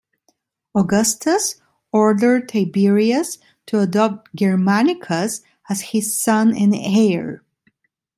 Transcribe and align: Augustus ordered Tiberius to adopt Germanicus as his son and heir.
Augustus 0.73 1.61
ordered 1.91 2.49
Tiberius 2.49 3.37
to 3.67 3.81
adopt 3.81 4.33
Germanicus 4.35 5.43
as 5.69 5.81
his 5.81 6.19
son 6.19 6.57
and 6.57 6.73
heir. 6.75 7.43